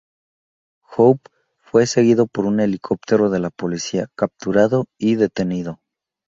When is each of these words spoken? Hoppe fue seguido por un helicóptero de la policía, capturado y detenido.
Hoppe 0.89 1.29
fue 1.59 1.85
seguido 1.85 2.25
por 2.25 2.47
un 2.47 2.59
helicóptero 2.59 3.29
de 3.29 3.37
la 3.37 3.51
policía, 3.51 4.07
capturado 4.15 4.87
y 4.97 5.13
detenido. 5.13 5.79